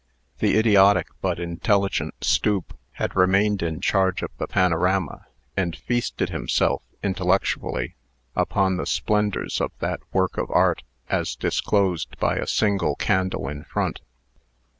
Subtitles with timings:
[0.39, 6.81] The idiotic but intelligent Stoop had remained in charge of the panorama, and feasted himself,
[7.03, 7.93] intellectually,
[8.35, 13.63] upon the splendors of that work of Art, as disclosed by a single candle in
[13.65, 14.01] front.